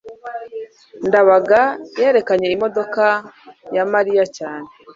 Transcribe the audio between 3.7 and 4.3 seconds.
ya mariya